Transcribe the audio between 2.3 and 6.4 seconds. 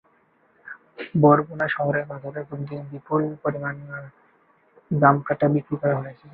প্রতিদিন বিপুল পরিমাণ জাটকা বিক্রি হতে দেখা যাচ্ছে।